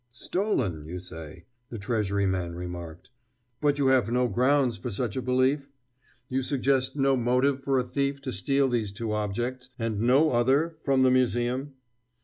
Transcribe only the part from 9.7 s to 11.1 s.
and no other from